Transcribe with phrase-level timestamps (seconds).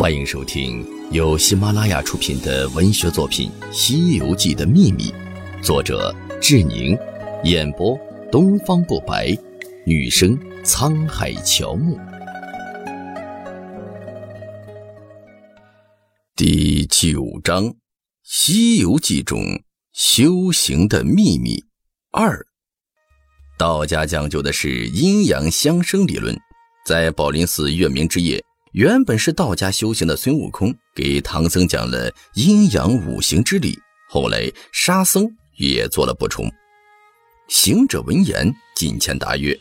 [0.00, 5.10] 欢迎收听由喜马拉雅出品的文学作品《西游记的秘密》，
[5.62, 6.10] 作者
[6.40, 6.98] 志宁，
[7.44, 8.00] 演播
[8.32, 9.36] 东方不白，
[9.84, 11.98] 女生沧海乔木。
[16.34, 17.64] 第九章
[18.22, 19.38] 《西游记中
[19.92, 21.62] 修行的秘密
[22.10, 22.38] 二》。
[23.58, 26.34] 道家讲究的是阴阳相生理论，
[26.86, 28.42] 在宝林寺月明之夜。
[28.72, 33.76] 原本是道家修行的孙悟空给唐僧讲了阴阳五行之理，
[34.08, 36.48] 后来沙僧也做了补充。
[37.48, 39.58] 行者闻言进前答曰：“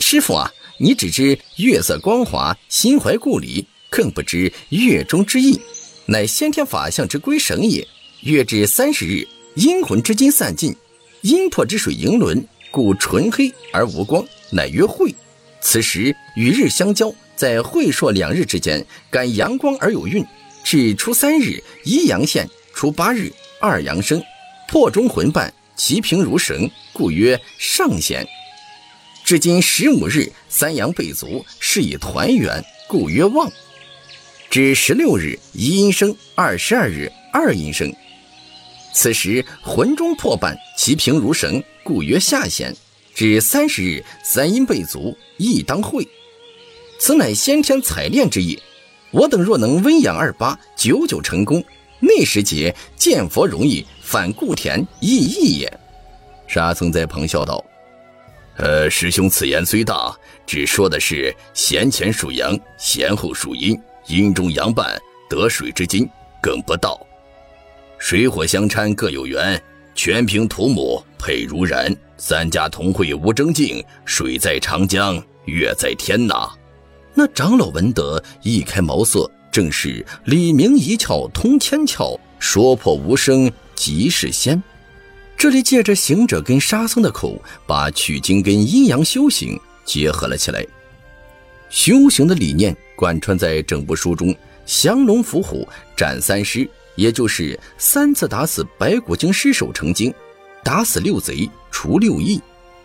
[0.00, 5.58] 师傅啊，你只知月色光华，心怀故里，更不知月中之意，
[6.04, 7.88] 乃先天法相之归神也。
[8.20, 10.76] 月至三十日，阴魂之精散尽，
[11.22, 15.14] 阴魄之水盈轮，故纯黑而无光，乃曰晦。
[15.62, 20.24] 此时与日相交。”在晦朔两日之间，感阳光而有运，
[20.64, 24.22] 至初三日一阳现，初八日二阳生，
[24.68, 28.26] 破中魂伴，其平如绳，故曰上弦。
[29.22, 33.52] 至今十五日三阳备足，是以团圆，故曰旺。
[34.48, 37.92] 至十六日一阴生，二十二日二阴生，
[38.94, 42.74] 此时魂中破伴，其平如绳，故曰下弦。
[43.14, 46.06] 至三十日三阴备足，亦当会。
[46.98, 48.58] 此乃先天采炼之意，
[49.10, 51.62] 我等若能温养二八，久久成功，
[52.00, 55.80] 那时节见佛容易，反故田亦易也。
[56.46, 57.64] 沙僧在旁笑道
[58.56, 64.98] ：“呃，师兄此言虽大，只说的是先前属阳，先后属阴，阴中阳半，
[65.28, 66.08] 得水之金，
[66.42, 66.98] 更不道。
[67.98, 69.60] 水火相掺，各有缘，
[69.94, 76.48] 全凭土母配如然，三家同会无争竞，水在长江，月在天呐。”
[77.18, 84.62] 那长老闻得，一开茅塞，正是李明一窍通千窍，说破无声即是仙。
[85.34, 90.62] 这里借着行者跟沙僧的口，把取经跟阴阳修行结合了起来。
[91.70, 94.36] 修行的理念贯穿在整部书中，
[94.66, 100.12] 降龙伏虎，斩三尸，也就是三次打死白骨精尸首成精，
[100.62, 102.38] 打死六贼，除六异。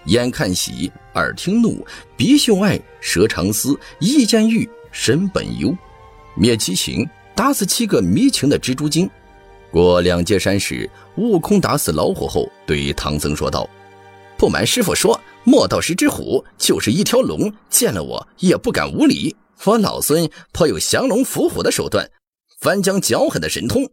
[0.05, 1.85] 眼看喜，耳听怒，
[2.15, 5.75] 鼻嗅爱，舌尝思，意见欲，身本幽，
[6.35, 9.09] 灭七情，打死七个迷情的蜘蛛精。
[9.71, 13.69] 过两界山时，悟空打死老虎后，对唐僧说道
[14.37, 19.35] ：“不瞒师傅说，莫道十只虎就是一条龙，见了我也不敢无礼。
[19.63, 22.09] 我老孙颇有降龙伏虎的手段，
[22.59, 23.89] 翻江搅海的神通。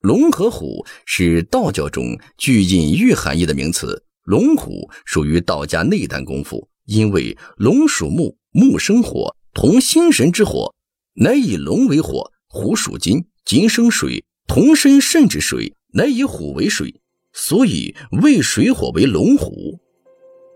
[0.00, 10.74] 龙和虎是道教中具隐喻含义的名词。”龙虎属于道家内丹功夫，因为龙属木，木生火，同心神之火，
[11.14, 16.94] 乃以龙为火；虎属金，金生水，同身肾之水，乃以虎为水，
[17.32, 19.78] 所以为水火为龙虎。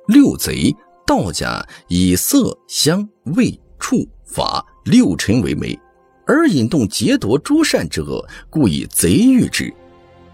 [0.06, 0.72] 六贼，
[1.04, 5.76] 道家以色、香、味、触、法六尘为媒，
[6.24, 9.74] 而引动劫夺诸善之恶，故以贼喻之。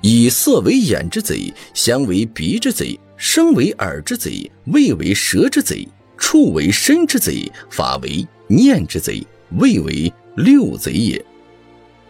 [0.02, 2.98] 以色为眼之贼，香为鼻之贼。
[3.24, 5.86] 身为耳之贼，味为舌之贼，
[6.18, 9.24] 触为身之贼，法为念之贼，
[9.58, 11.24] 味为六贼也。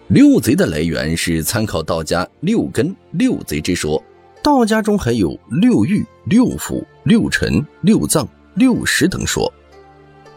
[0.08, 4.02] 六贼的来源是参考道家六根六贼之说，
[4.42, 9.52] 道家中还有六欲、六腑、六尘、六脏、六识等说。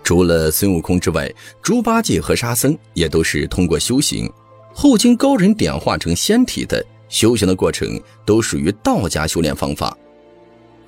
[0.03, 4.29] 除了孙悟空之外，猪八戒和沙僧也都是通过修行，
[4.73, 6.85] 后经高人点化成仙体的。
[7.07, 9.97] 修行的过程都属于道家修炼方法。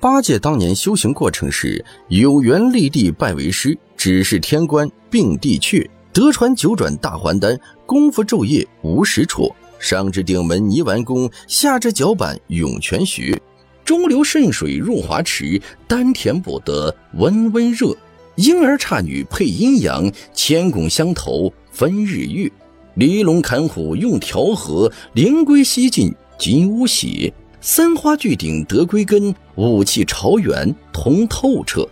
[0.00, 9.52] 八戒当年修行过程是有缘立地拜为师，只是天官并地阙，得传九转大还丹，功夫昼夜无时辍。
[9.80, 13.40] 上至顶门泥丸宫，下至脚板涌泉穴，
[13.84, 17.88] 中流渗水入华池，丹田不得温温热。
[18.36, 22.48] 婴儿差女配阴阳，千拱相投分日月。
[22.94, 27.32] 离龙砍虎用调和，灵龟西进金乌血。
[27.60, 31.86] 三花聚顶得归根，武器朝元通透彻。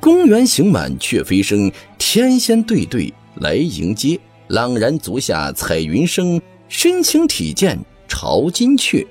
[0.00, 4.18] 公园行满却飞升，天仙对对来迎接。
[4.48, 7.78] 朗然足下彩云生，身轻体健
[8.08, 9.06] 朝金阙。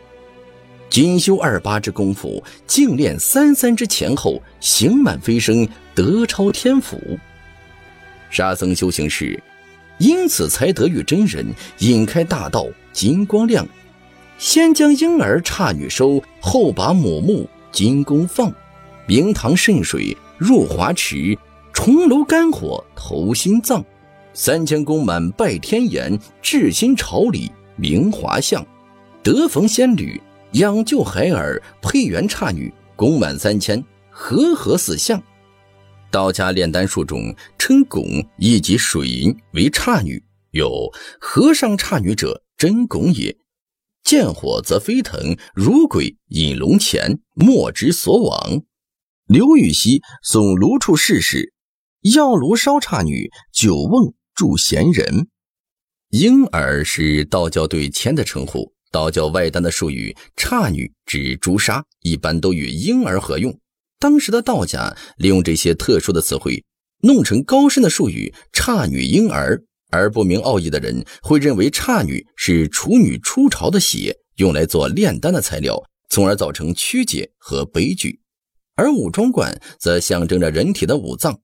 [0.89, 6.99] 精修二八之功夫，静练三三之前后，行满飞升得超天府。
[8.29, 9.41] 沙僧修行时，
[9.99, 11.45] 因此才得遇真人，
[11.79, 13.67] 引开大道金光亮。
[14.43, 18.53] 先将婴儿差女收，后把母木金弓放。
[19.07, 21.37] 明堂渗水入华池，
[21.71, 23.81] 重楼肝火投心脏。
[24.33, 28.61] 三千宫满拜天颜，至心朝礼明华相。
[29.23, 35.23] 得逢仙侣，养就孩儿，配元差女，宫满三千，和合四象。
[36.11, 43.33] 道家炼丹术中称汞以及水银为差女，有和尚差女者，真汞也。
[44.03, 48.61] 见火则飞腾，如鬼引龙潜，莫之所往。
[49.27, 51.53] 刘禹锡送卢处士时，
[52.01, 55.27] 药炉烧差女，酒瓮助闲人。
[56.09, 58.73] 婴儿是道教对钱的称呼。
[58.91, 63.57] 道教外丹的术语“差女”指朱砂，一般都与婴儿合用。
[63.97, 66.63] 当时的道家利用这些特殊的词汇，
[67.01, 78.19] 弄成高深的术语“差女婴儿”，而不明奥义的人会认为差女是处女出巢的血，用来做炼丹的材料，从而造成曲解和悲剧。
[78.75, 81.39] 而五庄观则象征着人体的五脏，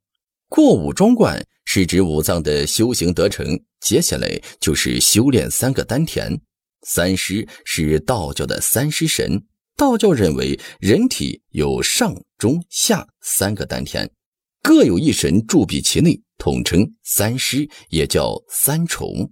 [0.49, 3.45] 过五庄观是指五脏的修行得成，
[3.81, 6.41] 接下来就是修炼三个丹田。
[6.87, 9.43] 三尸是道教的三尸神，
[9.77, 14.09] 道教认为人体有上、中、下三个丹田，
[14.63, 19.29] 各有一神驻庇其内，统称三尸，也叫三重。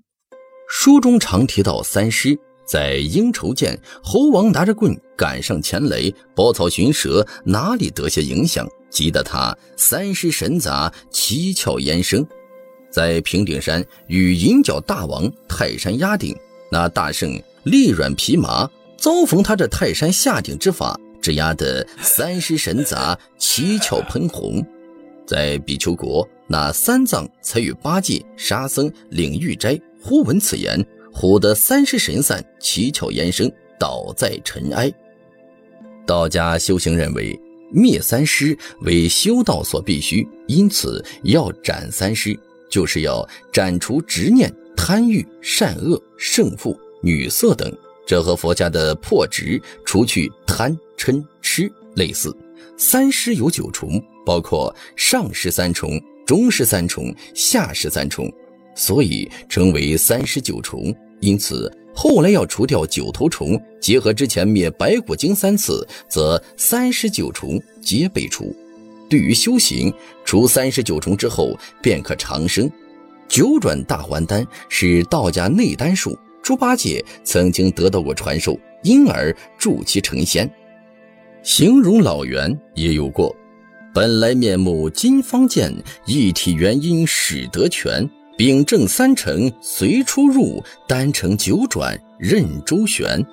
[0.69, 2.38] 书中常提到三尸。
[2.68, 8.68] 在应酬见猴王拿着棍赶上前来，包草寻蛇，哪里得些影响？
[8.89, 12.27] 急得他三尸神杂，七窍焉生。
[12.92, 16.36] 在平顶山与银角大王泰山压顶，
[16.69, 24.62] 那大圣力软皮麻，遭逢他这泰山下顶之法，只压得三尸神杂，七窍喷红。
[25.27, 30.83] 在比丘国，那三藏才与八戒、沙僧领玉斋，忽闻此言。
[31.13, 34.91] 唬得三尸神散，七窍延生，倒在尘埃。
[36.06, 37.38] 道家修行认为
[37.71, 42.39] 灭三尸为修道所必须，因此要斩三尸，
[42.69, 47.75] 就是要斩除执念、贪欲、善恶、胜负、女色等。
[48.06, 52.31] 这和佛家的破执、除去贪嗔痴类似。
[52.77, 58.29] 三尸有九重，包括上尸三重、中尸三重、下尸三重，
[58.75, 60.94] 所以称为三十九重。
[61.21, 68.53] 因此，后来要除掉九头虫，结合之前灭白骨精三次，则三十九重皆被除。
[69.09, 69.94] 对于修行，
[70.25, 72.69] 除三十九重之后，便可长生。
[73.30, 80.50] 九转大还丹是道家内丹术，猪八戒曾经得到过传授，因而助其成仙。
[81.44, 83.33] 形容老猿也有过，
[83.97, 85.73] 本来面目金方见，
[86.05, 88.07] 一体元婴始得全。
[88.38, 93.25] 秉正三成随出入，丹成九转任周旋。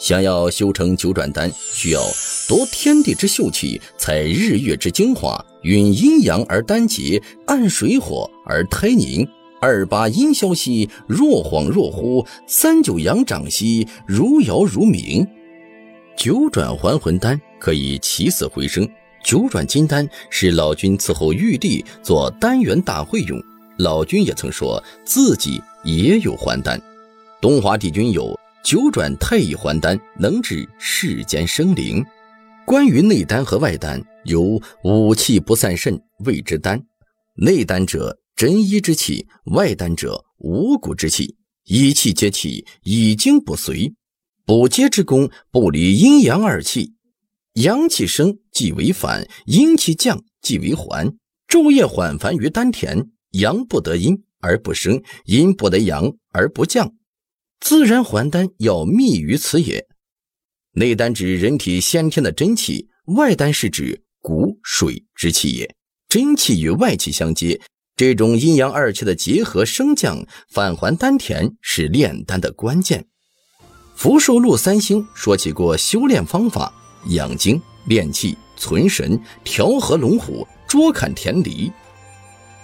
[0.00, 2.02] 想要修成九转丹，需要
[2.48, 9.24] 夺天地之秀气，采日月之精华，运阴阳而丹结，按水火而胎凝。
[9.60, 15.24] 二八阴消息，若恍若惚；三九阳长息，如摇如鸣。
[16.16, 18.84] 九转还魂丹可以起死回生。
[19.24, 23.42] 九转金丹是老君伺候玉帝做丹元大会用。
[23.78, 26.80] 老君也曾说自己也有还丹，
[27.40, 32.04] 东华帝君有九转太乙还丹，能治世间生灵。
[32.64, 36.80] 关于内丹和外丹，有五气不散肾谓之丹。
[37.34, 43.92] 内丹者真一之气，外丹者五谷之气，一气接气，以精不随。
[44.44, 46.92] 补接之功不离阴阳二气，
[47.54, 51.16] 阳气升即为反，阴气降即为还。
[51.48, 53.10] 昼夜缓烦于丹田。
[53.32, 56.92] 阳不得阴而不生，阴不得阳而不降，
[57.60, 59.86] 自然还丹要密于此也。
[60.72, 65.74] 内丹指人体先天的真气，外丹是指骨水之气也。
[66.10, 67.58] 真气与外气相接，
[67.96, 73.06] 这种阴阳二气的结合升降返还丹田是炼丹的关键。
[73.94, 76.74] 福寿禄三星说起过修炼方法：
[77.06, 81.70] 养精、炼气、存神、调和龙虎、捉砍田离。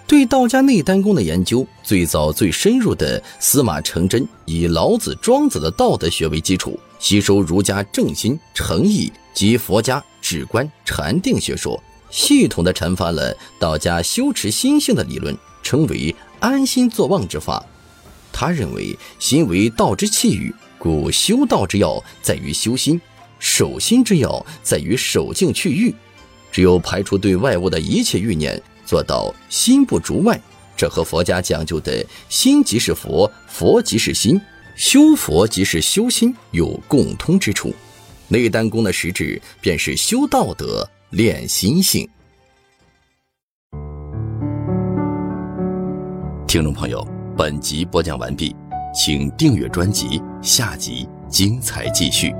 [0.07, 11.79] 对道家内丹功的研究，最早最深入的司马承祯以老子、庄子的道德学为基础，吸收儒家正心、诚意及佛家止观、禅定学说，
[12.09, 17.63] 系统的阐发了道家修持心性的理论，称为安心坐忘之法。
[18.33, 22.99] 他认为心为道之气宇，故修道之要在于修心，
[23.39, 25.95] 守心之要在于守静去欲。
[26.51, 28.61] 只有排除对外物的一切欲念。
[28.87, 30.41] 做到心不逐外，
[30.75, 34.41] 这和佛家讲究的心即是佛，佛即是心，
[34.77, 37.75] 修佛即是修心有共通之处。
[38.29, 42.09] 内丹功的实质便是修道德、练心性。
[46.47, 48.57] 听众朋友，本集播讲完毕，
[48.95, 52.35] 请订阅专辑，下集精彩继续。